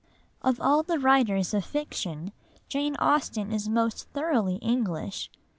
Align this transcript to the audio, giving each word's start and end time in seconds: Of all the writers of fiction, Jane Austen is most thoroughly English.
Of 0.41 0.59
all 0.59 0.81
the 0.81 0.97
writers 0.97 1.53
of 1.53 1.63
fiction, 1.63 2.31
Jane 2.67 2.95
Austen 2.97 3.53
is 3.53 3.69
most 3.69 4.09
thoroughly 4.09 4.55
English. 4.55 5.29